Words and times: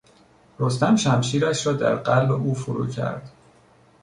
رستم 0.59 0.95
شمشیرش 0.95 1.67
را 1.67 1.73
در 1.73 1.95
قلب 1.95 2.31
او 2.31 2.53
فرو 2.55 2.87
کرد. 2.87 3.29